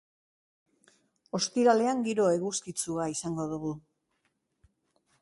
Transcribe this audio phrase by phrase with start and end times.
[1.39, 3.79] Ostiralean giro eguzkitsua izango dugu.